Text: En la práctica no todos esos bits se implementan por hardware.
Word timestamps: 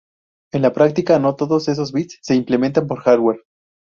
En 0.51 0.63
la 0.63 0.73
práctica 0.73 1.19
no 1.19 1.35
todos 1.35 1.67
esos 1.67 1.91
bits 1.93 2.17
se 2.23 2.33
implementan 2.33 2.87
por 2.87 3.01
hardware. 3.01 3.43